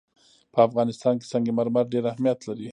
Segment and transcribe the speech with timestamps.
[0.53, 2.69] په افغانستان کې سنگ مرمر ډېر اهمیت لري.